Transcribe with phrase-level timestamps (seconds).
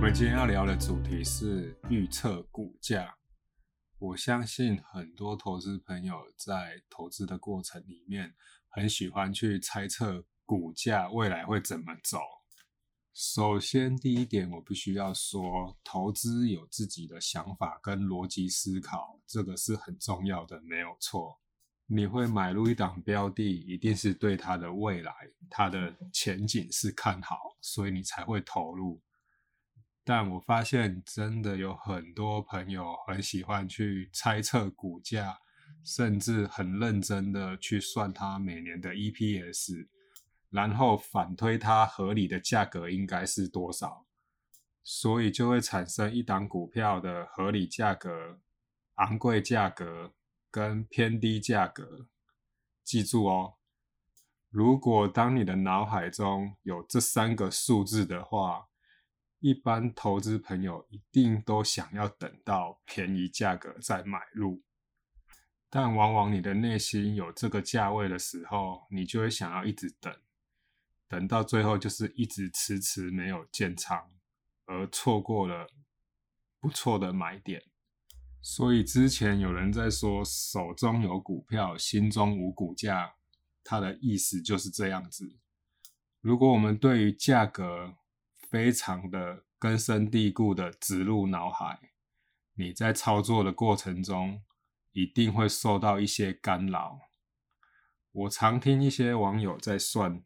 [0.00, 3.18] 我们今天要聊的主题是预测股价。
[3.98, 8.34] 我相信很多投资朋友在投资的过程里面，
[8.70, 12.18] 很喜欢去猜测股价未来会怎么走。
[13.12, 21.38] 首先，第一点我必须要说，投资有自己的想法跟逻辑思考，这个是很重要的，没有错。
[21.84, 25.12] 你会买入一档标的，一定是对它的未来、
[25.50, 28.98] 它的前景是看好，所以你才会投入。
[30.10, 35.38] 但我发现，真的有很多朋友很喜欢去猜测股价，
[35.84, 39.86] 甚至很认真的去算它每年的 EPS，
[40.48, 44.04] 然后反推它合理的价格应该是多少，
[44.82, 48.40] 所以就会产生一档股票的合理价格、
[48.96, 50.12] 昂贵价格。
[50.52, 52.08] 跟偏低价格，
[52.82, 53.54] 记住哦。
[54.48, 58.66] 如果当你的脑海中有这三个数字的话，
[59.40, 64.62] 一般投资朋友一定都想要等到便宜价格再买入。
[65.68, 70.14] 但往往你的内心有这个价位的时候，你就会想要一直等，
[71.08, 74.10] 等到最后就是一直迟迟没有建仓，
[74.66, 75.68] 而错过了
[76.58, 77.62] 不错的买点。
[78.42, 83.14] 所以之前有人在说手中有股票，心中无股价，
[83.62, 85.38] 它的意思就是这样子。
[86.20, 87.94] 如果我们对于价格
[88.50, 91.78] 非常的根深蒂固的植入脑海，
[92.54, 94.42] 你在操作的过程中
[94.90, 96.98] 一定会受到一些干扰。
[98.10, 100.24] 我常听一些网友在算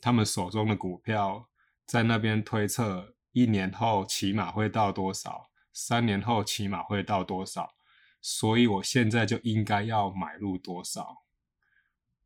[0.00, 1.50] 他们手中的股票，
[1.84, 5.50] 在那边推测一年后起码会到多少。
[5.72, 7.74] 三年后起码会到多少？
[8.22, 11.24] 所以我现在就应该要买入多少？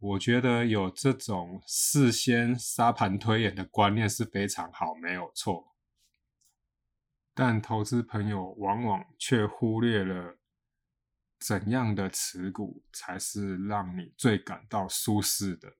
[0.04, 5.74] 我觉得有这种事先沙盘推演的观念是非常好，没有错。
[7.32, 10.38] 但投资朋友往往却忽略了
[11.38, 15.76] 怎样的持股才是让你最感到舒适的，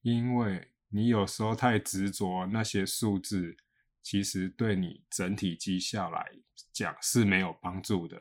[0.00, 3.56] 因为你有时候太执着那些数字。
[4.00, 6.24] 其实对你整体绩效来
[6.72, 8.20] 讲是没有帮助的。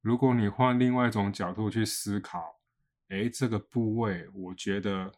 [0.00, 2.57] 如果你换另外一种角度去思考，
[3.08, 5.12] 诶，这个部位我觉得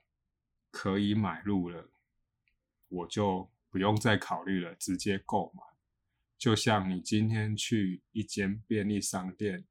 [0.70, 1.90] 可以买入了，
[2.88, 5.62] 我就不用再考虑了，直接购买。
[6.38, 9.66] 就像你今天去一间便利商店，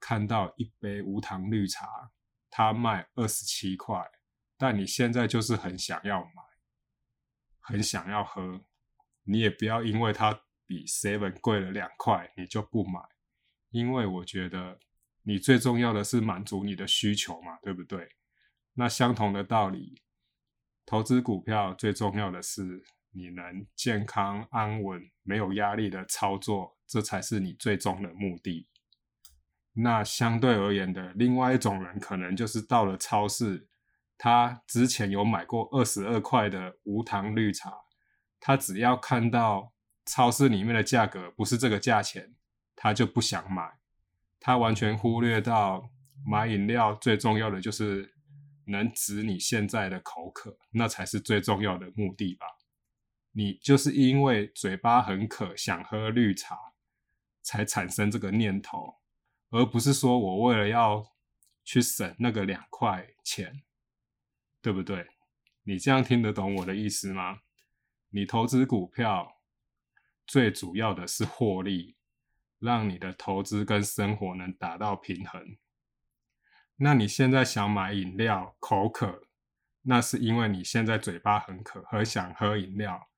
[0.00, 2.10] 看到一杯无糖绿茶，
[2.48, 4.02] 它卖二十七块，
[4.56, 6.42] 但你现在就是很想要买，
[7.60, 8.64] 很想要喝。
[9.24, 13.00] 你也不要因为它比 Seven 贵了两块，你就不买，
[13.68, 14.80] 因为我觉得
[15.22, 18.08] 你最重要的是满足你的需求嘛，对不对？
[18.74, 20.00] 那相同的道理，
[20.86, 22.82] 投资股票最重要的是
[23.12, 28.68] 你能健康安稳、没有压力的操作，这才是你最终的目的。
[29.72, 33.68] 那相对而言的另外一种人，可能就是到了超市，
[34.16, 37.72] 他之前有买过二十二块的无糖绿茶。
[38.38, 39.72] 他只要看到
[40.06, 42.34] 超市里面的价格不是这个价钱，
[42.74, 43.79] 他就不想买。
[44.40, 45.90] 他完全忽略到
[46.26, 48.14] 买饮料最重要的就是
[48.64, 52.46] 能止你现在的口渴，那才是最重要的目的吧。
[53.32, 56.56] 你就是因为嘴巴很渴，想喝绿茶，
[57.42, 58.96] 才产生这个念头，
[59.50, 61.06] 而不是说我为了要
[61.62, 63.62] 去省那个两块钱，
[64.60, 65.06] 对不对？
[65.62, 67.40] 你这样听得懂我的意思吗？
[68.08, 69.36] 你投资股票
[70.26, 71.94] 最主要的是获利，
[72.60, 75.56] 让你的投资跟生活能达到平衡。
[76.76, 79.22] 那你现在想买饮料，口渴，
[79.82, 83.08] 那是因为你现在嘴巴很渴，很想喝饮料，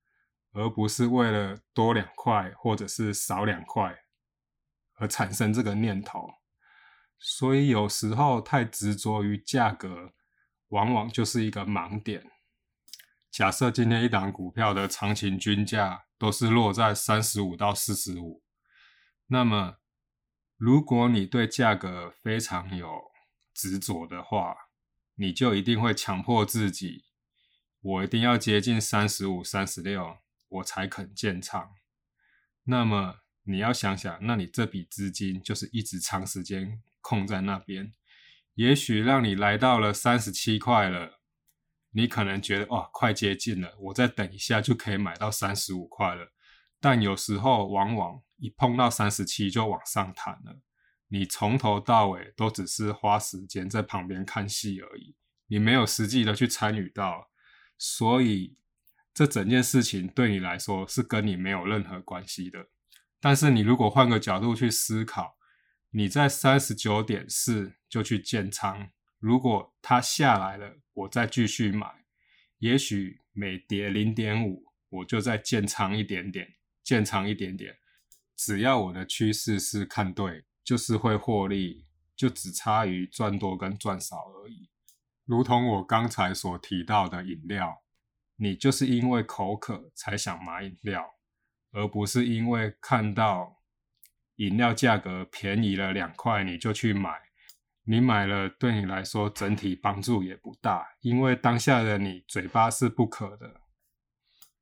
[0.53, 3.97] 而不是为了多两块或者是少两块
[4.94, 6.28] 而产生这个念头。
[7.19, 10.12] 所以有时候太执着于价格，
[10.69, 12.28] 往往就是一个盲点。
[13.30, 18.41] 假设今天一档股票的长情均价都是落在三十五到四十五，
[19.33, 19.79] 那么
[20.59, 23.01] 如果你对价格非常有
[23.55, 24.55] 执着的话，
[25.15, 27.07] 你就一定会强迫自己，
[27.81, 30.19] 我一定要接近三十五、三十六，
[30.49, 31.71] 我才肯建仓。
[32.65, 37.91] 那么你要想想，那你这笔资金就是一直长时间空在那边，
[38.53, 41.23] 也许让你来到了三十七块了。
[41.93, 46.33] 你可能觉得哇，快接近了，我再等一下就可以买到三十五块了。
[46.83, 50.61] 但有时候往往一碰到三十七就往上弹了，
[51.07, 55.15] 你从头到尾都只是花时间在旁边看戏而已，
[55.47, 57.31] 你没有实际的去参与到。
[57.79, 58.57] 所以
[59.15, 62.67] 这整件事情对你来说是跟你没有任何关系的。
[63.21, 65.37] 但是你如果换个角度去思考，
[65.91, 68.91] 你在三十九点四就去建仓，
[69.21, 72.05] 如果它下来了，我再继续买，
[72.59, 77.77] 也许每跌零点五，我就再建仓一点点，建仓一点点。
[78.37, 81.87] 只要我的趋势是看对，就是会获利，
[82.17, 84.71] 就只差于赚多跟赚少而已。
[85.25, 87.83] 如同我刚才所提到的饮料，
[88.37, 91.09] 你就是因为口渴才想买饮料，
[91.71, 93.63] 而不是因为看到
[94.37, 97.11] 饮料价格便宜了两块你就去买。
[97.84, 103.61] 你买了对你来说整体帮助也不大，因为当下的你嘴巴是不渴的，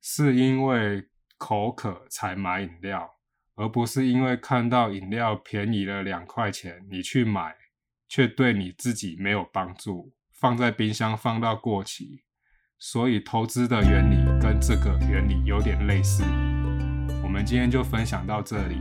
[0.01, 1.07] 是因为
[1.41, 3.15] 口渴才买饮料。
[3.55, 7.55] 而不是因为看到饮料便宜了两块钱，你去买，
[8.07, 12.23] 却对你自己没有帮助，放在冰箱放到过期。
[12.77, 16.23] 所以投资的原理跟这个原理有点类似。
[17.23, 18.79] 我们今天就分享到这里。